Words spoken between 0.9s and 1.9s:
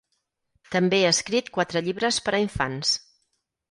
ha escrit quatre